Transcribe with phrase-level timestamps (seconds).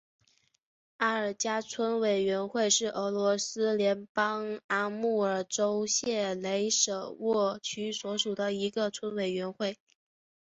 [0.97, 9.77] 阿尔加村委员会是俄罗斯联邦阿穆尔州谢雷舍沃区所属的一个村委员会。